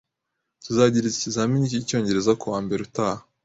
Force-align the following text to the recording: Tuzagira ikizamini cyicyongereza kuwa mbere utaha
Tuzagira 0.65 1.05
ikizamini 1.09 1.71
cyicyongereza 1.71 2.31
kuwa 2.41 2.57
mbere 2.65 2.81
utaha 2.87 3.21